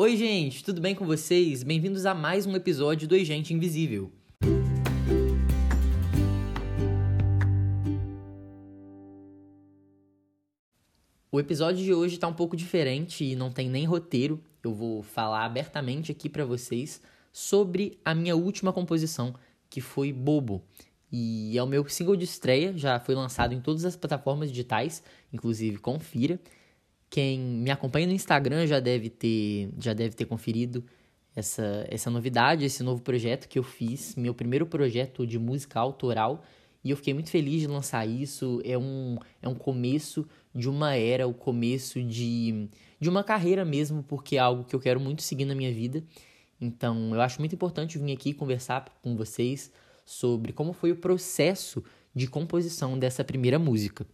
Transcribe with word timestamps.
Oi, 0.00 0.16
gente, 0.16 0.62
tudo 0.62 0.80
bem 0.80 0.94
com 0.94 1.04
vocês? 1.04 1.64
Bem-vindos 1.64 2.06
a 2.06 2.14
mais 2.14 2.46
um 2.46 2.54
episódio 2.54 3.08
do 3.08 3.16
Agente 3.16 3.52
Invisível. 3.52 4.12
O 11.32 11.40
episódio 11.40 11.84
de 11.84 11.92
hoje 11.92 12.14
está 12.14 12.28
um 12.28 12.32
pouco 12.32 12.56
diferente 12.56 13.24
e 13.24 13.34
não 13.34 13.50
tem 13.50 13.68
nem 13.68 13.86
roteiro. 13.86 14.40
Eu 14.62 14.72
vou 14.72 15.02
falar 15.02 15.44
abertamente 15.44 16.12
aqui 16.12 16.28
para 16.28 16.44
vocês 16.44 17.02
sobre 17.32 17.98
a 18.04 18.14
minha 18.14 18.36
última 18.36 18.72
composição, 18.72 19.34
que 19.68 19.80
foi 19.80 20.12
Bobo. 20.12 20.62
E 21.10 21.58
é 21.58 21.62
o 21.62 21.66
meu 21.66 21.88
single 21.88 22.14
de 22.14 22.22
estreia, 22.24 22.72
já 22.76 23.00
foi 23.00 23.16
lançado 23.16 23.52
em 23.52 23.60
todas 23.60 23.84
as 23.84 23.96
plataformas 23.96 24.50
digitais, 24.50 25.02
inclusive 25.32 25.78
confira. 25.78 26.38
Quem 27.10 27.38
me 27.38 27.70
acompanha 27.70 28.06
no 28.06 28.12
Instagram 28.12 28.66
já 28.66 28.80
deve 28.80 29.08
ter, 29.08 29.70
já 29.78 29.92
deve 29.92 30.14
ter 30.14 30.26
conferido 30.26 30.84
essa, 31.34 31.86
essa 31.88 32.10
novidade, 32.10 32.64
esse 32.64 32.82
novo 32.82 33.02
projeto 33.02 33.48
que 33.48 33.58
eu 33.58 33.62
fiz, 33.62 34.14
meu 34.16 34.34
primeiro 34.34 34.66
projeto 34.66 35.26
de 35.26 35.38
música 35.38 35.78
autoral. 35.78 36.42
E 36.82 36.90
eu 36.90 36.96
fiquei 36.96 37.14
muito 37.14 37.30
feliz 37.30 37.60
de 37.60 37.66
lançar 37.66 38.06
isso. 38.06 38.60
É 38.64 38.76
um, 38.76 39.18
é 39.42 39.48
um 39.48 39.54
começo 39.54 40.26
de 40.54 40.68
uma 40.68 40.94
era, 40.94 41.26
o 41.26 41.34
começo 41.34 42.02
de, 42.02 42.68
de 43.00 43.08
uma 43.08 43.24
carreira 43.24 43.64
mesmo, 43.64 44.02
porque 44.02 44.36
é 44.36 44.38
algo 44.38 44.64
que 44.64 44.74
eu 44.74 44.80
quero 44.80 45.00
muito 45.00 45.22
seguir 45.22 45.44
na 45.44 45.54
minha 45.54 45.72
vida. 45.72 46.02
Então, 46.60 47.14
eu 47.14 47.20
acho 47.20 47.40
muito 47.40 47.54
importante 47.54 47.98
vir 47.98 48.12
aqui 48.12 48.32
conversar 48.32 48.84
com 49.02 49.16
vocês 49.16 49.72
sobre 50.04 50.52
como 50.52 50.72
foi 50.72 50.90
o 50.90 50.96
processo 50.96 51.84
de 52.14 52.26
composição 52.26 52.98
dessa 52.98 53.22
primeira 53.22 53.58
música. 53.58 54.06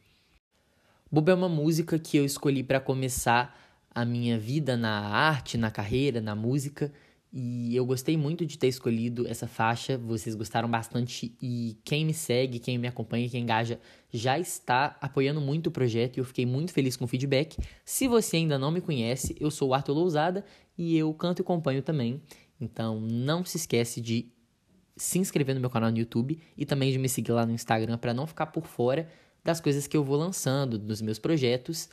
Bobo 1.14 1.30
é 1.30 1.34
uma 1.34 1.48
música 1.48 1.96
que 1.96 2.16
eu 2.16 2.24
escolhi 2.24 2.64
para 2.64 2.80
começar 2.80 3.56
a 3.94 4.04
minha 4.04 4.36
vida 4.36 4.76
na 4.76 4.98
arte, 4.98 5.56
na 5.56 5.70
carreira, 5.70 6.20
na 6.20 6.34
música. 6.34 6.92
E 7.32 7.74
eu 7.76 7.86
gostei 7.86 8.16
muito 8.16 8.44
de 8.44 8.58
ter 8.58 8.66
escolhido 8.66 9.24
essa 9.28 9.46
faixa, 9.46 9.96
vocês 9.96 10.34
gostaram 10.34 10.68
bastante 10.68 11.32
e 11.40 11.78
quem 11.84 12.04
me 12.04 12.12
segue, 12.12 12.58
quem 12.58 12.78
me 12.78 12.88
acompanha, 12.88 13.28
quem 13.28 13.44
engaja, 13.44 13.78
já 14.12 14.40
está 14.40 14.96
apoiando 15.00 15.40
muito 15.40 15.68
o 15.68 15.70
projeto 15.70 16.16
e 16.16 16.20
eu 16.20 16.24
fiquei 16.24 16.44
muito 16.44 16.72
feliz 16.72 16.96
com 16.96 17.04
o 17.04 17.08
feedback. 17.08 17.58
Se 17.84 18.08
você 18.08 18.38
ainda 18.38 18.58
não 18.58 18.72
me 18.72 18.80
conhece, 18.80 19.36
eu 19.38 19.52
sou 19.52 19.68
o 19.68 19.74
Arthur 19.74 19.92
Lousada 19.92 20.44
e 20.76 20.98
eu 20.98 21.14
canto 21.14 21.38
e 21.38 21.42
acompanho 21.42 21.80
também. 21.80 22.20
Então 22.60 22.98
não 22.98 23.44
se 23.44 23.56
esquece 23.56 24.00
de 24.00 24.32
se 24.96 25.20
inscrever 25.20 25.54
no 25.54 25.60
meu 25.60 25.70
canal 25.70 25.92
no 25.92 25.98
YouTube 25.98 26.40
e 26.56 26.66
também 26.66 26.90
de 26.90 26.98
me 26.98 27.08
seguir 27.08 27.30
lá 27.30 27.46
no 27.46 27.52
Instagram 27.52 27.98
para 27.98 28.12
não 28.12 28.26
ficar 28.26 28.46
por 28.46 28.66
fora 28.66 29.08
das 29.44 29.60
coisas 29.60 29.86
que 29.86 29.96
eu 29.96 30.02
vou 30.02 30.16
lançando, 30.16 30.78
dos 30.78 31.02
meus 31.02 31.18
projetos 31.18 31.88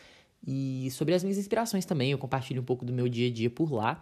e 0.45 0.89
sobre 0.91 1.13
as 1.13 1.23
minhas 1.23 1.37
inspirações 1.37 1.85
também. 1.85 2.11
Eu 2.11 2.17
compartilho 2.17 2.61
um 2.61 2.65
pouco 2.65 2.85
do 2.85 2.93
meu 2.93 3.09
dia 3.09 3.27
a 3.27 3.31
dia 3.31 3.49
por 3.49 3.71
lá. 3.71 4.01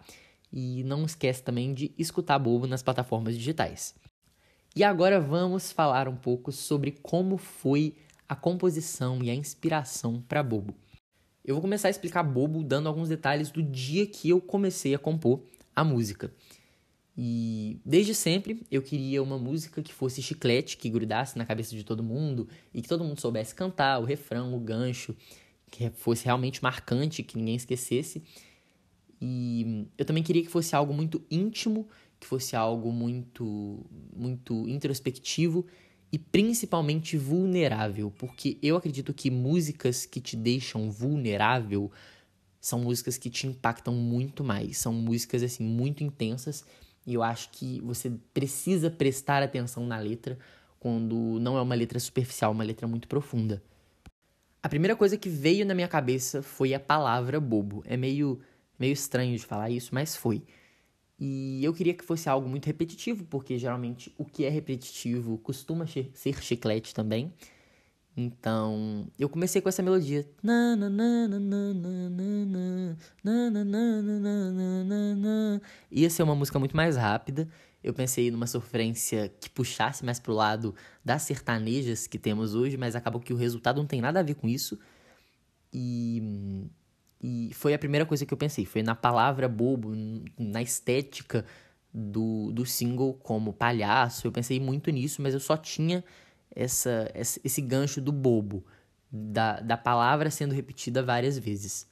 E 0.52 0.83
não 0.83 1.06
esquece 1.06 1.44
também 1.44 1.73
de 1.73 1.91
escutar 1.97 2.39
Bobo 2.39 2.66
nas 2.66 2.81
plataformas 2.81 3.36
digitais. 3.38 3.94
E 4.75 4.83
agora 4.83 5.19
vamos 5.19 5.72
falar 5.72 6.08
um 6.08 6.16
pouco 6.16 6.52
sobre 6.52 6.91
como 6.91 7.38
foi 7.38 7.95
a 8.28 8.36
composição 8.36 9.23
e 9.23 9.30
a 9.30 9.36
inspiração 9.36 10.23
para 10.28 10.41
Bobo. 10.41 10.75
Eu 11.45 11.56
vou 11.56 11.61
começar 11.61 11.88
a 11.88 11.91
explicar 11.91 12.23
Bobo 12.23 12.63
dando 12.63 12.88
alguns 12.88 13.09
detalhes 13.09 13.52
do 13.52 13.61
dia 13.61 14.06
que 14.06 14.30
eu 14.30 14.41
comecei 14.41 14.94
a 14.94 15.00
compor 15.00 15.41
a 15.75 15.84
música. 15.84 16.31
E 17.22 17.81
desde 17.84 18.16
sempre 18.16 18.66
eu 18.72 18.81
queria 18.81 19.22
uma 19.22 19.38
música 19.38 19.84
que 19.84 19.94
fosse 19.94 20.22
chiclete, 20.22 20.78
que 20.78 20.89
grudasse 20.89 21.38
na 21.38 21.45
cabeça 21.45 21.75
de 21.75 21.84
todo 21.84 22.02
mundo 22.02 22.48
e 22.73 22.81
que 22.81 22.88
todo 22.88 23.03
mundo 23.03 23.20
soubesse 23.20 23.53
cantar, 23.53 24.00
o 24.00 24.06
refrão, 24.06 24.56
o 24.56 24.59
gancho, 24.62 25.14
que 25.70 25.90
fosse 25.90 26.23
realmente 26.23 26.64
marcante, 26.64 27.22
que 27.22 27.38
ninguém 27.38 27.58
esquecesse. 27.58 28.23
E 29.22 29.86
eu 29.97 30.06
também 30.06 30.23
queria 30.23 30.42
que 30.42 30.47
fosse 30.50 30.73
algo 30.73 30.94
muito 30.94 31.22
íntimo, 31.30 31.90
que 32.22 32.25
fosse 32.25 32.56
algo 32.56 32.90
muito 32.90 33.86
muito 34.16 34.66
introspectivo 34.70 35.66
e 36.14 36.17
principalmente 36.17 37.17
vulnerável, 37.17 38.13
porque 38.18 38.58
eu 38.63 38.78
acredito 38.78 39.13
que 39.13 39.29
músicas 39.29 40.06
que 40.06 40.22
te 40.22 40.38
deixam 40.38 40.90
vulnerável 40.90 41.91
são 42.62 42.79
músicas 42.79 43.18
que 43.18 43.29
te 43.29 43.46
impactam 43.46 43.94
muito 43.94 44.41
mais, 44.41 44.78
são 44.78 44.94
músicas 44.94 45.44
assim 45.44 45.66
muito 45.66 46.02
intensas 46.02 46.63
e 47.09 47.16
eu 47.16 47.24
acho 47.24 47.50
que 47.50 47.81
você 47.81 48.12
precisa 48.36 48.92
prestar 48.92 49.42
atenção 49.42 49.84
na 49.84 49.97
letra 49.97 50.38
quando 50.80 51.40
não 51.40 51.58
é 51.58 51.62
uma 51.62 51.74
letra 51.74 52.00
superficial, 52.00 52.52
uma 52.52 52.64
letra 52.64 52.88
muito 52.88 53.08
profunda. 53.08 53.64
A 54.62 54.70
primeira 54.70 54.96
coisa 54.96 55.18
que 55.18 55.28
veio 55.28 55.66
na 55.66 55.74
minha 55.74 55.88
cabeça 55.88 56.44
foi 56.44 56.72
a 56.72 56.80
palavra 56.80 57.40
bobo. 57.40 57.81
É 57.88 57.97
meio, 57.97 58.40
meio 58.78 58.94
estranho 58.94 59.36
de 59.36 59.44
falar 59.44 59.72
isso, 59.72 59.90
mas 59.92 60.16
foi. 60.16 60.44
E 61.20 61.64
eu 61.64 61.74
queria 61.74 61.96
que 61.96 62.06
fosse 62.06 62.30
algo 62.30 62.47
muito 62.47 62.68
repetitivo, 62.68 63.26
porque 63.26 63.58
geralmente 63.58 64.14
o 64.16 64.24
que 64.24 64.46
é 64.46 64.50
repetitivo 64.50 65.40
costuma 65.40 65.88
ser 65.88 66.44
chiclete 66.44 66.94
também. 66.94 67.34
Então, 68.16 69.08
eu 69.18 69.30
comecei 69.30 69.62
com 69.62 69.70
essa 69.70 69.81
melodia. 69.81 70.28
Ia 75.92 76.09
ser 76.09 76.24
uma 76.24 76.36
música 76.36 76.59
muito 76.59 76.75
mais 76.75 76.97
rápida. 76.97 77.47
Eu 77.81 77.94
pensei 77.94 78.30
numa 78.30 78.46
sofrência 78.46 79.34
que 79.40 79.50
puxasse 79.50 80.03
mais 80.03 80.20
pro 80.20 80.34
lado 80.34 80.75
das 81.03 81.22
sertanejas 81.22 82.08
que 82.08 82.20
temos 82.20 82.53
hoje, 82.53 82.75
mas 82.75 82.96
acabou 82.96 83.22
que 83.22 83.31
o 83.31 83.38
resultado 83.38 83.78
não 83.78 83.88
tem 83.88 84.02
nada 84.02 84.20
a 84.20 84.24
ver 84.24 84.36
com 84.36 84.50
isso. 84.50 84.78
E, 85.74 86.68
e 87.22 87.52
foi 87.53 87.74
a 87.74 87.80
primeira 87.80 88.06
coisa 88.06 88.26
que 88.26 88.34
eu 88.34 88.38
pensei. 88.38 88.66
Foi 88.66 88.84
na 88.84 88.96
palavra 88.96 89.47
bobo, 89.47 89.94
na 90.38 90.62
estética 90.62 91.46
do, 91.94 92.52
do 92.52 92.66
single 92.66 93.14
como 93.14 93.53
palhaço. 93.53 94.28
Eu 94.28 94.31
pensei 94.31 94.59
muito 94.59 94.91
nisso, 94.91 95.22
mas 95.22 95.34
eu 95.34 95.40
só 95.40 95.56
tinha 95.56 96.03
essa, 96.55 97.11
esse 97.15 97.61
gancho 97.61 98.01
do 98.01 98.11
bobo, 98.11 98.65
da, 99.11 99.59
da 99.59 99.77
palavra 99.77 100.29
sendo 100.29 100.53
repetida 100.53 101.03
várias 101.03 101.37
vezes. 101.37 101.87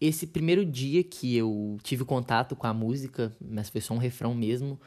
Esse 0.00 0.26
primeiro 0.26 0.64
dia 0.64 1.04
que 1.04 1.36
eu 1.36 1.78
tive 1.82 2.04
contato 2.04 2.56
com 2.56 2.66
a 2.66 2.74
música, 2.74 3.34
mas 3.40 3.68
foi 3.68 3.80
só 3.80 3.94
um 3.94 3.98
refrão 3.98 4.34
mesmo, 4.34 4.80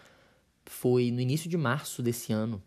foi 0.65 1.09
no 1.11 1.21
início 1.21 1.49
de 1.49 1.57
março 1.57 2.03
desse 2.03 2.33
ano. 2.33 2.61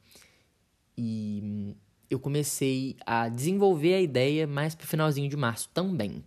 E 0.97 1.76
eu 2.09 2.19
comecei 2.19 2.97
a 3.04 3.28
desenvolver 3.28 3.94
a 3.94 4.00
ideia 4.00 4.47
mais 4.47 4.75
pro 4.75 4.86
finalzinho 4.86 5.28
de 5.28 5.36
março 5.36 5.69
também. 5.75 6.25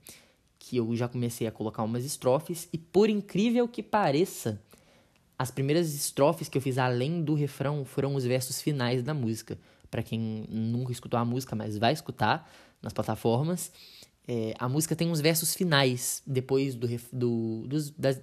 Que 0.60 0.78
eu 0.78 0.96
já 0.96 1.08
comecei 1.08 1.48
a 1.48 1.52
colocar 1.52 1.82
umas 1.82 2.06
estrofes, 2.06 2.70
e 2.72 2.78
por 2.78 3.10
incrível 3.10 3.68
que 3.68 3.82
pareça, 3.82 4.62
as 5.42 5.50
primeiras 5.50 5.96
estrofes 5.96 6.48
que 6.48 6.56
eu 6.56 6.62
fiz 6.62 6.78
além 6.78 7.24
do 7.24 7.34
refrão 7.34 7.84
foram 7.84 8.14
os 8.14 8.24
versos 8.24 8.62
finais 8.62 9.02
da 9.02 9.12
música. 9.12 9.58
Para 9.90 10.04
quem 10.04 10.46
nunca 10.48 10.92
escutou 10.92 11.20
a 11.20 11.26
música, 11.26 11.56
mas 11.56 11.80
vai 11.80 11.94
escutar 11.94 12.48
nas 12.80 12.94
plataformas, 12.94 13.72
é, 14.28 14.54
a 14.60 14.70
música 14.70 14.96
tem 14.96 15.10
uns 15.10 15.20
versos 15.20 15.56
finais 15.56 16.22
depois 16.28 16.76
do, 16.76 16.88
do 17.12 17.66
dos, 17.68 17.90
das, 17.90 18.22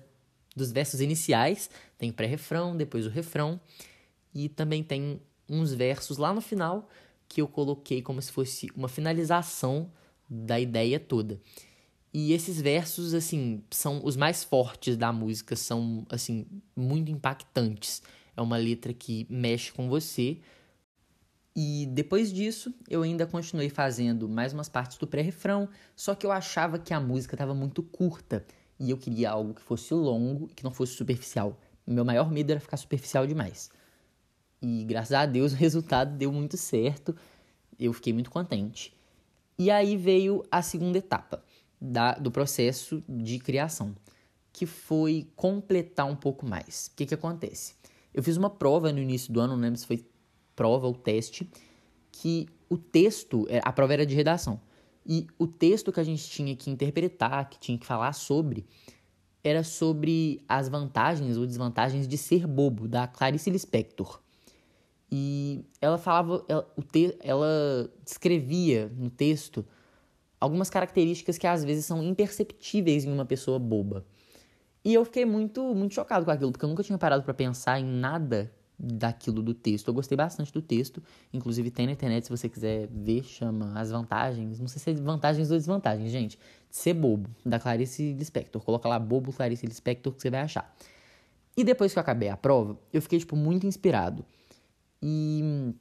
dos 0.54 0.70
versos 0.70 1.00
iniciais. 1.00 1.68
Tem 1.98 2.08
o 2.10 2.14
pré-refrão, 2.14 2.76
depois 2.76 3.04
o 3.04 3.10
refrão. 3.10 3.60
E 4.32 4.48
também 4.48 4.84
tem 4.84 5.20
uns 5.48 5.74
versos 5.74 6.18
lá 6.18 6.32
no 6.32 6.40
final 6.40 6.88
que 7.28 7.42
eu 7.42 7.48
coloquei 7.48 8.00
como 8.00 8.22
se 8.22 8.30
fosse 8.30 8.68
uma 8.76 8.88
finalização 8.88 9.90
da 10.30 10.60
ideia 10.60 11.00
toda. 11.00 11.40
E 12.12 12.32
esses 12.32 12.60
versos, 12.60 13.12
assim, 13.12 13.62
são 13.70 14.00
os 14.02 14.16
mais 14.16 14.42
fortes 14.42 14.96
da 14.96 15.12
música, 15.12 15.54
são, 15.54 16.06
assim, 16.08 16.46
muito 16.74 17.10
impactantes. 17.10 18.02
É 18.36 18.40
uma 18.40 18.56
letra 18.56 18.94
que 18.94 19.26
mexe 19.28 19.72
com 19.72 19.88
você. 19.88 20.38
E 21.54 21.86
depois 21.86 22.32
disso, 22.32 22.72
eu 22.88 23.02
ainda 23.02 23.26
continuei 23.26 23.68
fazendo 23.68 24.28
mais 24.28 24.52
umas 24.52 24.68
partes 24.68 24.96
do 24.96 25.06
pré-refrão, 25.06 25.68
só 25.94 26.14
que 26.14 26.24
eu 26.24 26.32
achava 26.32 26.78
que 26.78 26.94
a 26.94 27.00
música 27.00 27.34
estava 27.34 27.52
muito 27.52 27.82
curta 27.82 28.44
e 28.78 28.90
eu 28.90 28.96
queria 28.96 29.30
algo 29.30 29.54
que 29.54 29.60
fosse 29.60 29.92
longo 29.92 30.48
e 30.50 30.54
que 30.54 30.62
não 30.62 30.70
fosse 30.70 30.94
superficial. 30.94 31.58
Meu 31.86 32.04
maior 32.04 32.30
medo 32.30 32.52
era 32.52 32.60
ficar 32.60 32.76
superficial 32.76 33.26
demais. 33.26 33.70
E 34.62 34.84
graças 34.84 35.12
a 35.12 35.26
Deus 35.26 35.52
o 35.54 35.56
resultado 35.56 36.16
deu 36.16 36.32
muito 36.32 36.56
certo. 36.56 37.14
Eu 37.78 37.92
fiquei 37.92 38.12
muito 38.12 38.30
contente. 38.30 38.96
E 39.58 39.70
aí 39.70 39.96
veio 39.96 40.44
a 40.50 40.62
segunda 40.62 40.98
etapa 40.98 41.42
da, 41.80 42.12
do 42.14 42.30
processo 42.30 43.02
de 43.08 43.38
criação, 43.38 43.94
que 44.52 44.66
foi 44.66 45.28
completar 45.36 46.06
um 46.06 46.16
pouco 46.16 46.46
mais. 46.46 46.90
O 46.92 46.96
que, 46.96 47.06
que 47.06 47.14
acontece? 47.14 47.74
Eu 48.12 48.22
fiz 48.22 48.36
uma 48.36 48.50
prova 48.50 48.92
no 48.92 48.98
início 48.98 49.32
do 49.32 49.40
ano, 49.40 49.54
não 49.54 49.62
lembro 49.62 49.78
se 49.78 49.86
foi 49.86 50.04
prova 50.56 50.86
ou 50.86 50.94
teste, 50.94 51.48
que 52.10 52.48
o 52.68 52.76
texto, 52.76 53.46
é, 53.48 53.60
a 53.64 53.72
prova 53.72 53.92
era 53.92 54.04
de 54.04 54.14
redação, 54.14 54.60
e 55.06 55.26
o 55.38 55.46
texto 55.46 55.92
que 55.92 56.00
a 56.00 56.04
gente 56.04 56.28
tinha 56.28 56.54
que 56.54 56.70
interpretar, 56.70 57.48
que 57.48 57.58
tinha 57.58 57.78
que 57.78 57.86
falar 57.86 58.12
sobre, 58.12 58.66
era 59.42 59.62
sobre 59.62 60.44
as 60.48 60.68
vantagens 60.68 61.36
ou 61.36 61.46
desvantagens 61.46 62.06
de 62.06 62.18
ser 62.18 62.46
bobo, 62.46 62.86
da 62.86 63.06
Clarice 63.06 63.48
Lispector. 63.50 64.20
E 65.10 65.64
ela 65.80 65.96
falava, 65.96 66.44
ela, 66.48 66.70
o 66.76 66.82
te, 66.82 67.16
ela 67.20 67.90
descrevia 68.04 68.92
no 68.94 69.08
texto 69.08 69.64
algumas 70.40 70.70
características 70.70 71.38
que 71.38 71.46
às 71.46 71.64
vezes 71.64 71.84
são 71.84 72.02
imperceptíveis 72.02 73.04
em 73.04 73.12
uma 73.12 73.24
pessoa 73.24 73.58
boba. 73.58 74.04
E 74.84 74.94
eu 74.94 75.04
fiquei 75.04 75.24
muito, 75.24 75.74
muito 75.74 75.94
chocado 75.94 76.24
com 76.24 76.30
aquilo, 76.30 76.52
porque 76.52 76.64
eu 76.64 76.68
nunca 76.68 76.82
tinha 76.82 76.98
parado 76.98 77.22
para 77.22 77.34
pensar 77.34 77.78
em 77.78 77.84
nada 77.84 78.52
daquilo 78.78 79.42
do 79.42 79.52
texto. 79.52 79.88
Eu 79.88 79.94
gostei 79.94 80.16
bastante 80.16 80.52
do 80.52 80.62
texto, 80.62 81.02
inclusive 81.32 81.70
tem 81.70 81.86
na 81.86 81.92
internet, 81.92 82.24
se 82.24 82.30
você 82.30 82.48
quiser 82.48 82.86
ver, 82.86 83.24
chama 83.24 83.78
As 83.78 83.90
Vantagens, 83.90 84.60
não 84.60 84.68
sei 84.68 84.80
se 84.80 84.90
é 84.90 84.94
vantagens 84.94 85.50
ou 85.50 85.56
desvantagens, 85.56 86.10
gente, 86.10 86.38
de 86.70 86.76
ser 86.76 86.94
bobo, 86.94 87.28
da 87.44 87.58
Clarice 87.58 88.12
Lispector. 88.12 88.62
Coloca 88.62 88.88
lá 88.88 88.98
bobo 88.98 89.32
Clarice 89.32 89.66
Lispector 89.66 90.12
que 90.12 90.22
você 90.22 90.30
vai 90.30 90.40
achar. 90.40 90.72
E 91.56 91.64
depois 91.64 91.92
que 91.92 91.98
eu 91.98 92.00
acabei 92.00 92.28
a 92.28 92.36
prova, 92.36 92.78
eu 92.92 93.02
fiquei, 93.02 93.18
tipo, 93.18 93.34
muito 93.34 93.66
inspirado. 93.66 94.24
E 95.02 95.74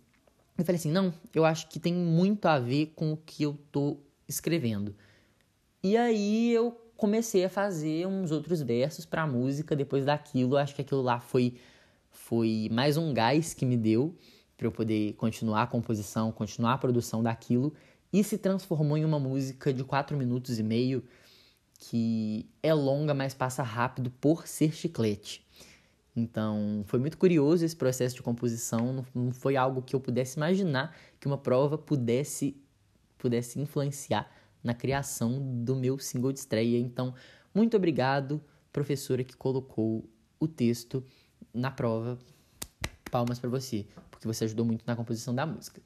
eu 0.57 0.65
falei 0.65 0.79
assim, 0.79 0.91
não, 0.91 1.13
eu 1.35 1.45
acho 1.45 1.69
que 1.69 1.79
tem 1.79 1.93
muito 1.93 2.47
a 2.47 2.57
ver 2.57 2.93
com 2.95 3.13
o 3.13 3.17
que 3.17 3.43
eu 3.43 3.59
tô 3.71 3.99
escrevendo. 4.27 4.95
E 5.83 5.95
aí 5.95 6.51
eu 6.51 6.71
comecei 6.95 7.45
a 7.45 7.49
fazer 7.49 8.07
uns 8.07 8.31
outros 8.31 8.61
versos 8.61 9.05
para 9.05 9.23
a 9.23 9.27
música 9.27 9.75
depois 9.75 10.05
daquilo. 10.05 10.57
Acho 10.57 10.75
que 10.75 10.81
aquilo 10.81 11.01
lá 11.01 11.19
foi 11.19 11.55
foi 12.09 12.67
mais 12.71 12.97
um 12.97 13.13
gás 13.13 13.53
que 13.53 13.65
me 13.65 13.77
deu 13.77 14.13
para 14.57 14.67
eu 14.67 14.71
poder 14.71 15.13
continuar 15.13 15.63
a 15.63 15.67
composição, 15.67 16.31
continuar 16.31 16.73
a 16.73 16.77
produção 16.77 17.21
daquilo 17.21 17.73
e 18.11 18.23
se 18.23 18.37
transformou 18.37 18.97
em 18.97 19.05
uma 19.05 19.19
música 19.19 19.71
de 19.71 19.83
quatro 19.83 20.17
minutos 20.17 20.57
e 20.57 20.63
meio 20.63 21.03
que 21.79 22.49
é 22.63 22.73
longa, 22.73 23.13
mas 23.13 23.33
passa 23.33 23.61
rápido 23.61 24.09
por 24.09 24.47
ser 24.47 24.73
chiclete. 24.73 25.45
Então, 26.15 26.83
foi 26.87 26.99
muito 26.99 27.17
curioso 27.17 27.63
esse 27.63 27.75
processo 27.75 28.15
de 28.15 28.23
composição, 28.23 29.05
não 29.13 29.31
foi 29.31 29.55
algo 29.55 29.83
que 29.83 29.95
eu 29.95 29.99
pudesse 29.99 30.37
imaginar 30.37 30.95
que 31.19 31.27
uma 31.27 31.37
prova 31.37 31.77
pudesse 31.77 32.59
pudesse 33.17 33.59
influenciar 33.59 34.31
na 34.63 34.73
criação 34.73 35.63
do 35.63 35.75
meu 35.75 35.97
single 35.99 36.31
de 36.31 36.39
estreia. 36.39 36.77
Então, 36.77 37.13
muito 37.53 37.77
obrigado, 37.77 38.41
professora 38.71 39.23
que 39.23 39.35
colocou 39.35 40.07
o 40.39 40.47
texto 40.47 41.03
na 41.53 41.71
prova. 41.71 42.17
Palmas 43.09 43.39
para 43.39 43.49
você, 43.49 43.85
porque 44.11 44.27
você 44.27 44.43
ajudou 44.43 44.65
muito 44.65 44.83
na 44.85 44.95
composição 44.95 45.33
da 45.33 45.45
música. 45.45 45.81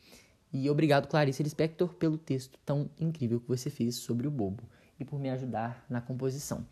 E 0.51 0.69
obrigado, 0.69 1.07
Clarice 1.07 1.44
Lispector, 1.44 1.94
pelo 1.94 2.18
texto 2.18 2.60
tão 2.66 2.89
incrível 3.00 3.39
que 3.39 3.48
você 3.48 3.69
fez 3.69 3.95
sobre 3.95 4.27
o 4.27 4.31
Bobo 4.31 4.63
e 5.00 5.06
por 5.06 5.19
me 5.19 5.30
ajudar 5.30 5.86
na 5.89 6.01
composição. 6.01 6.66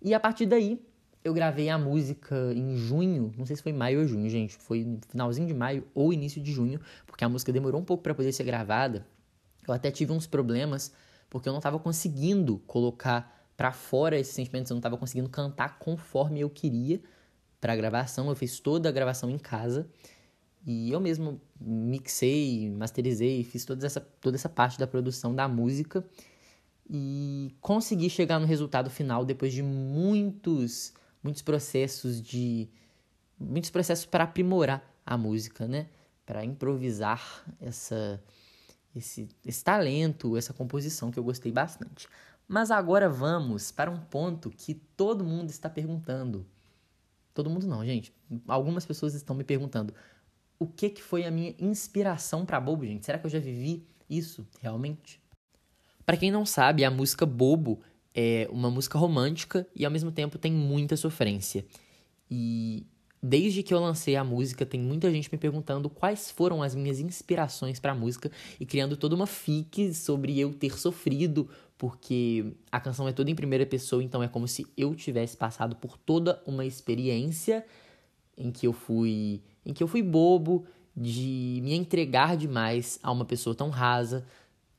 E 0.00 0.14
a 0.14 0.20
partir 0.20 0.46
daí, 0.46 0.80
eu 1.24 1.34
gravei 1.34 1.68
a 1.68 1.76
música 1.76 2.52
em 2.54 2.76
junho, 2.76 3.32
não 3.36 3.44
sei 3.44 3.56
se 3.56 3.62
foi 3.62 3.72
maio 3.72 4.00
ou 4.00 4.06
junho, 4.06 4.28
gente, 4.30 4.56
foi 4.56 4.98
finalzinho 5.08 5.48
de 5.48 5.54
maio 5.54 5.84
ou 5.94 6.12
início 6.12 6.40
de 6.40 6.52
junho, 6.52 6.80
porque 7.06 7.24
a 7.24 7.28
música 7.28 7.52
demorou 7.52 7.80
um 7.80 7.84
pouco 7.84 8.02
para 8.02 8.14
poder 8.14 8.32
ser 8.32 8.44
gravada. 8.44 9.04
Eu 9.70 9.74
até 9.74 9.90
tive 9.90 10.12
uns 10.12 10.26
problemas 10.26 10.92
porque 11.30 11.48
eu 11.48 11.52
não 11.52 11.58
estava 11.58 11.78
conseguindo 11.78 12.58
colocar 12.66 13.36
para 13.56 13.72
fora 13.72 14.18
esses 14.18 14.34
sentimentos, 14.34 14.70
eu 14.70 14.74
não 14.74 14.78
estava 14.78 14.96
conseguindo 14.96 15.28
cantar 15.28 15.78
conforme 15.78 16.40
eu 16.40 16.48
queria 16.48 17.00
para 17.60 17.72
a 17.72 17.76
gravação. 17.76 18.28
Eu 18.28 18.36
fiz 18.36 18.60
toda 18.60 18.88
a 18.88 18.92
gravação 18.92 19.28
em 19.28 19.38
casa 19.38 19.88
e 20.64 20.90
eu 20.92 21.00
mesmo 21.00 21.40
mixei, 21.60 22.70
masterizei, 22.70 23.42
fiz 23.44 23.64
toda 23.64 23.84
essa, 23.86 24.00
toda 24.00 24.36
essa 24.36 24.48
parte 24.48 24.78
da 24.78 24.86
produção 24.86 25.34
da 25.34 25.48
música 25.48 26.04
e 26.88 27.54
consegui 27.60 28.08
chegar 28.08 28.38
no 28.38 28.46
resultado 28.46 28.88
final 28.90 29.24
depois 29.24 29.52
de 29.52 29.62
muitos 29.62 30.94
muitos 31.22 31.42
processos 31.42 32.22
de 32.22 32.68
muitos 33.38 33.70
processos 33.70 34.06
para 34.06 34.24
aprimorar 34.24 34.82
a 35.04 35.16
música, 35.16 35.66
né? 35.66 35.88
Para 36.24 36.44
improvisar 36.44 37.44
essa 37.60 38.22
esse, 38.98 39.28
esse 39.44 39.64
talento, 39.64 40.36
essa 40.36 40.52
composição 40.52 41.10
que 41.10 41.18
eu 41.18 41.24
gostei 41.24 41.50
bastante. 41.50 42.08
Mas 42.46 42.70
agora 42.70 43.08
vamos 43.08 43.70
para 43.70 43.90
um 43.90 43.98
ponto 43.98 44.50
que 44.50 44.74
todo 44.74 45.24
mundo 45.24 45.50
está 45.50 45.68
perguntando. 45.68 46.46
Todo 47.34 47.50
mundo 47.50 47.66
não, 47.66 47.84
gente. 47.84 48.12
Algumas 48.46 48.86
pessoas 48.86 49.14
estão 49.14 49.36
me 49.36 49.44
perguntando 49.44 49.94
o 50.58 50.66
que, 50.66 50.90
que 50.90 51.02
foi 51.02 51.24
a 51.24 51.30
minha 51.30 51.54
inspiração 51.58 52.44
para 52.44 52.60
Bobo, 52.60 52.84
gente. 52.84 53.06
Será 53.06 53.18
que 53.18 53.26
eu 53.26 53.30
já 53.30 53.38
vivi 53.38 53.86
isso 54.08 54.46
realmente? 54.60 55.20
Para 56.04 56.16
quem 56.16 56.30
não 56.30 56.44
sabe, 56.44 56.84
a 56.84 56.90
música 56.90 57.24
Bobo 57.24 57.80
é 58.14 58.48
uma 58.50 58.70
música 58.70 58.98
romântica 58.98 59.66
e 59.76 59.84
ao 59.84 59.90
mesmo 59.90 60.10
tempo 60.10 60.38
tem 60.38 60.52
muita 60.52 60.96
sofrência. 60.96 61.64
E 62.30 62.86
Desde 63.20 63.64
que 63.64 63.74
eu 63.74 63.80
lancei 63.80 64.14
a 64.14 64.22
música, 64.22 64.64
tem 64.64 64.80
muita 64.80 65.10
gente 65.10 65.28
me 65.30 65.38
perguntando 65.38 65.90
quais 65.90 66.30
foram 66.30 66.62
as 66.62 66.74
minhas 66.74 67.00
inspirações 67.00 67.80
para 67.80 67.90
a 67.90 67.94
música 67.94 68.30
e 68.60 68.64
criando 68.64 68.96
toda 68.96 69.14
uma 69.14 69.26
fic 69.26 69.92
sobre 69.92 70.38
eu 70.38 70.54
ter 70.54 70.78
sofrido, 70.78 71.48
porque 71.76 72.52
a 72.70 72.78
canção 72.80 73.08
é 73.08 73.12
toda 73.12 73.28
em 73.30 73.34
primeira 73.34 73.66
pessoa, 73.66 74.04
então 74.04 74.22
é 74.22 74.28
como 74.28 74.46
se 74.46 74.66
eu 74.76 74.94
tivesse 74.94 75.36
passado 75.36 75.74
por 75.74 75.96
toda 75.96 76.40
uma 76.46 76.64
experiência 76.64 77.64
em 78.36 78.52
que 78.52 78.66
eu 78.66 78.72
fui, 78.72 79.42
em 79.66 79.72
que 79.72 79.82
eu 79.82 79.88
fui 79.88 80.02
bobo 80.02 80.64
de 80.96 81.60
me 81.62 81.74
entregar 81.74 82.36
demais 82.36 83.00
a 83.02 83.10
uma 83.10 83.24
pessoa 83.24 83.54
tão 83.54 83.68
rasa 83.68 84.24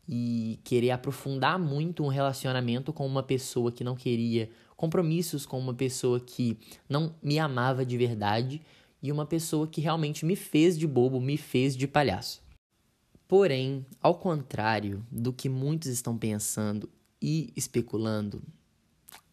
e 0.08 0.60
querer 0.64 0.92
aprofundar 0.92 1.60
muito 1.60 2.04
um 2.04 2.08
relacionamento 2.08 2.92
com 2.94 3.06
uma 3.06 3.22
pessoa 3.22 3.72
que 3.72 3.84
não 3.84 3.96
queria 3.96 4.50
compromissos 4.80 5.46
com 5.46 5.60
uma 5.60 5.74
pessoa 5.74 6.22
que 6.22 6.58
não 6.88 7.14
me 7.22 7.38
amava 7.38 7.86
de 7.86 7.98
verdade 7.98 8.62
e 9.04 9.12
uma 9.12 9.26
pessoa 9.26 9.68
que 9.68 9.82
realmente 9.82 10.26
me 10.26 10.38
fez 10.38 10.80
de 10.80 10.88
bobo, 10.88 11.20
me 11.20 11.36
fez 11.36 11.76
de 11.76 11.86
palhaço. 11.86 12.42
Porém, 13.28 13.86
ao 14.02 14.16
contrário 14.16 15.06
do 15.12 15.34
que 15.34 15.50
muitos 15.50 15.90
estão 15.90 16.18
pensando 16.18 16.90
e 17.22 17.52
especulando, 17.58 18.42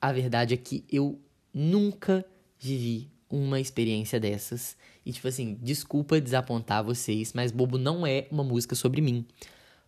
a 0.00 0.12
verdade 0.12 0.52
é 0.52 0.56
que 0.56 0.84
eu 0.90 1.16
nunca 1.54 2.26
vivi 2.58 3.08
uma 3.30 3.60
experiência 3.60 4.18
dessas. 4.18 4.76
E, 5.04 5.12
tipo 5.12 5.28
assim, 5.28 5.56
desculpa 5.62 6.20
desapontar 6.20 6.82
vocês, 6.82 7.32
mas 7.32 7.52
Bobo 7.52 7.78
não 7.78 8.04
é 8.04 8.26
uma 8.32 8.42
música 8.42 8.74
sobre 8.74 9.00
mim. 9.00 9.24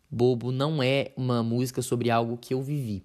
Bobo 0.09 0.53
não 0.53 0.81
é 0.81 1.11
uma 1.17 1.43
música 1.43 1.83
sobre 1.83 2.13
algo 2.13 2.39
que 2.39 2.55
eu 2.55 2.63
vivi. 2.63 3.03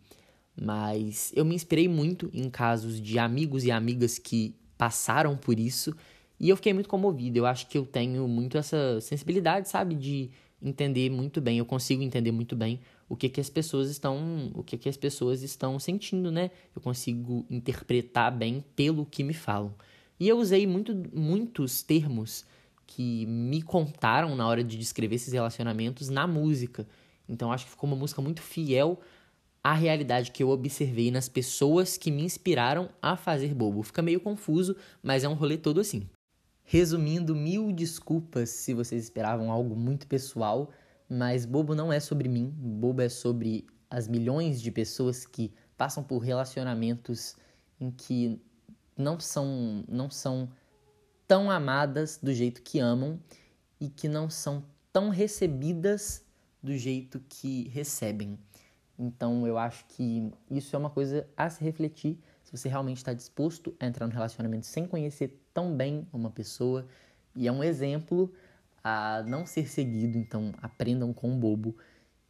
Mas 0.60 1.32
eu 1.36 1.44
me 1.44 1.56
inspirei 1.56 1.88
muito 1.88 2.30
em 2.34 2.50
casos 2.50 3.02
de 3.02 3.18
amigos 3.18 3.64
e 3.64 3.72
amigas 3.72 4.20
que 4.20 4.56
passaram 4.78 5.36
por 5.36 5.60
isso 5.60 5.96
e 6.40 6.50
eu 6.50 6.56
fiquei 6.58 6.74
muito 6.74 6.90
comovido. 6.90 7.38
Eu 7.38 7.46
acho 7.46 7.68
que 7.68 7.78
eu 7.78 7.86
tenho 7.86 8.28
muito 8.28 8.58
essa 8.58 9.00
sensibilidade, 9.00 9.70
sabe, 9.70 9.96
de 9.96 10.30
entender 10.62 11.10
muito 11.10 11.40
bem, 11.40 11.58
eu 11.58 11.66
consigo 11.66 12.02
entender 12.02 12.32
muito 12.32 12.56
bem 12.56 12.80
o 13.10 13.16
que 13.16 13.30
que 13.30 13.40
as 13.40 13.50
pessoas 13.50 13.90
estão, 13.90 14.52
o 14.54 14.64
que 14.64 14.78
que 14.78 14.90
as 14.90 14.98
pessoas 14.98 15.42
estão 15.42 15.78
sentindo, 15.80 16.32
né? 16.32 16.52
Eu 16.76 16.82
consigo 16.82 17.46
interpretar 17.50 18.36
bem 18.36 18.64
pelo 18.76 19.06
que 19.06 19.24
me 19.24 19.34
falam. 19.34 19.74
E 20.20 20.27
eu 20.27 20.38
usei 20.38 20.66
muito, 20.68 20.94
muitos 21.13 21.82
termos 21.82 22.46
que 22.86 23.25
me 23.25 23.62
contaram 23.62 24.36
na 24.36 24.48
hora 24.48 24.63
de 24.63 24.77
descrever 24.77 25.16
esses 25.16 25.34
relacionamentos 25.34 26.10
na 26.10 26.27
música. 26.27 26.88
Então 27.27 27.51
acho 27.51 27.66
que 27.66 27.72
ficou 27.72 27.89
uma 27.89 27.96
música 27.96 28.22
muito 28.22 28.42
fiel 28.42 29.00
a 29.63 29.74
realidade 29.74 30.32
que 30.32 30.43
eu 30.43 30.50
observei 30.50 31.10
nas 31.10 31.29
pessoas 31.29 31.98
que 31.98 32.12
me 32.12 32.24
inspiraram 32.24 32.89
a 33.01 33.15
fazer 33.15 33.53
bobo. 33.53 33.82
Fica 33.82 34.01
meio 34.01 34.20
confuso, 34.20 34.75
mas 35.01 35.24
é 35.24 35.29
um 35.29 35.34
rolê 35.34 35.58
todo 35.58 35.79
assim. 35.79 36.10
Resumindo, 36.65 37.34
mil 37.34 37.72
desculpas 37.72 38.50
se 38.50 38.74
vocês 38.74 39.03
esperavam 39.03 39.51
algo 39.51 39.75
muito 39.75 40.05
pessoal, 40.05 40.70
mas 41.10 41.46
bobo 41.46 41.74
não 41.74 41.93
é 41.93 42.00
sobre 42.00 42.27
mim, 42.27 42.50
bobo 42.58 43.01
é 43.01 43.10
sobre 43.10 43.65
as 43.89 44.08
milhões 44.08 44.62
de 44.62 44.72
pessoas 44.72 45.25
que 45.25 45.53
passam 45.77 46.03
por 46.03 46.20
relacionamentos 46.20 47.36
em 47.79 47.91
que 47.91 48.41
não 48.98 49.20
são 49.20 49.84
não 49.88 50.10
são 50.10 50.50
tão 51.27 51.50
amadas 51.50 52.20
do 52.22 52.34
jeito 52.34 52.62
que 52.62 52.79
amam 52.79 53.20
e 53.79 53.89
que 53.89 54.08
não 54.08 54.29
são 54.29 54.63
tão 54.91 55.10
recebidas 55.10 56.24
do 56.62 56.77
jeito 56.77 57.22
que 57.27 57.67
recebem. 57.70 58.38
Então 59.03 59.45
eu 59.45 59.57
acho 59.57 59.86
que 59.89 60.31
isso 60.50 60.74
é 60.75 60.79
uma 60.79 60.89
coisa 60.89 61.27
a 61.36 61.50
se 61.50 61.62
refletir 61.62 62.17
se 62.41 62.55
você 62.55 62.69
realmente 62.69 62.98
está 62.98 63.13
disposto 63.13 63.75
a 63.79 63.86
entrar 63.86 64.07
no 64.07 64.13
relacionamento 64.13 64.65
sem 64.65 64.88
conhecer 64.88 65.41
tão 65.53 65.75
bem 65.75 66.07
uma 66.13 66.29
pessoa. 66.29 66.88
E 67.36 67.48
é 67.48 67.51
um 67.51 67.62
exemplo 67.63 68.31
a 68.81 69.22
não 69.27 69.45
ser 69.45 69.67
seguido, 69.67 70.17
então 70.17 70.53
aprendam 70.62 71.12
com 71.12 71.33
o 71.33 71.38
bobo, 71.38 71.75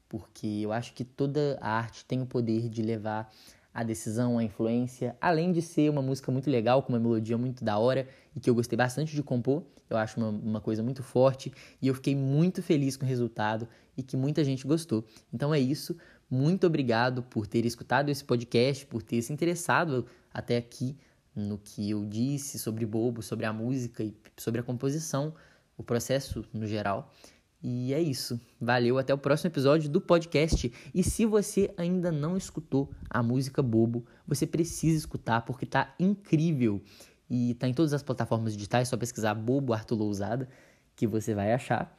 porque 0.10 0.48
eu 0.62 0.72
acho 0.72 0.94
que 0.94 1.04
toda 1.04 1.60
a 1.62 1.70
arte 1.70 2.06
tem 2.06 2.22
o 2.22 2.26
poder 2.26 2.70
de 2.70 2.82
levar 2.82 3.32
a 3.74 3.84
decisão, 3.84 4.38
a 4.38 4.44
influência, 4.44 5.16
além 5.20 5.52
de 5.52 5.62
ser 5.62 5.90
uma 5.90 6.02
música 6.02 6.32
muito 6.32 6.50
legal, 6.50 6.84
com 6.84 6.94
uma 6.94 7.00
melodia 7.00 7.38
muito 7.38 7.64
da 7.64 7.78
hora 7.78 8.08
e 8.36 8.40
que 8.40 8.50
eu 8.50 8.56
gostei 8.56 8.78
bastante 8.78 9.16
de 9.16 9.24
compor, 9.24 9.64
eu 9.90 9.98
acho 9.98 10.20
uma, 10.20 10.30
uma 10.30 10.62
coisa 10.62 10.82
muito 10.82 11.04
forte 11.04 11.52
e 11.82 11.88
eu 11.88 11.94
fiquei 11.96 12.16
muito 12.16 12.62
feliz 12.62 12.96
com 12.98 13.06
o 13.06 13.10
resultado 13.10 13.68
e 13.98 14.04
que 14.04 14.18
muita 14.18 14.44
gente 14.44 14.66
gostou. 14.66 15.06
Então 15.32 15.54
é 15.54 15.60
isso. 15.60 15.96
Muito 16.34 16.66
obrigado 16.66 17.22
por 17.22 17.46
ter 17.46 17.64
escutado 17.64 18.10
esse 18.10 18.24
podcast, 18.24 18.88
por 18.88 19.04
ter 19.04 19.22
se 19.22 19.32
interessado 19.32 20.04
até 20.34 20.58
aqui 20.58 20.98
no 21.36 21.60
que 21.60 21.92
eu 21.92 22.04
disse 22.08 22.58
sobre 22.58 22.88
Bobo, 22.88 23.22
sobre 23.22 23.46
a 23.46 23.54
música 23.54 24.04
e 24.04 24.16
sobre 24.36 24.60
a 24.60 24.64
composição, 24.64 25.36
o 25.78 25.84
processo 25.84 26.44
no 26.52 26.66
geral. 26.66 27.14
E 27.62 27.94
é 27.94 28.02
isso. 28.02 28.42
Valeu, 28.60 28.98
até 28.98 29.14
o 29.14 29.18
próximo 29.20 29.52
episódio 29.52 29.88
do 29.88 30.02
podcast. 30.02 30.74
E 30.92 31.04
se 31.04 31.24
você 31.24 31.72
ainda 31.78 32.12
não 32.12 32.36
escutou 32.36 32.90
a 33.08 33.22
música 33.22 33.62
Bobo, 33.62 34.04
você 34.26 34.48
precisa 34.48 34.98
escutar 34.98 35.42
porque 35.42 35.68
tá 35.68 35.94
incrível. 36.00 36.82
E 37.30 37.54
tá 37.54 37.68
em 37.68 37.76
todas 37.76 37.94
as 37.94 38.02
plataformas 38.02 38.54
digitais, 38.54 38.88
só 38.88 38.98
pesquisar 38.98 39.36
Bobo 39.36 39.72
Arthur 39.72 40.00
Lousada 40.00 40.50
que 40.96 41.06
você 41.06 41.36
vai 41.36 41.54
achar. 41.54 41.96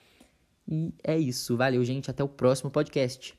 E 0.66 0.92
é 1.04 1.16
isso. 1.16 1.56
Valeu, 1.56 1.84
gente. 1.84 2.10
Até 2.10 2.24
o 2.24 2.28
próximo 2.28 2.68
podcast. 2.68 3.38